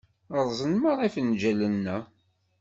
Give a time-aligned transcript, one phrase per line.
[0.45, 1.97] Rrẓen merra ifenǧalen-a.